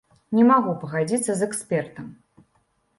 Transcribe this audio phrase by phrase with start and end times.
[0.37, 2.13] Не магу пагадзіцца з экспертам.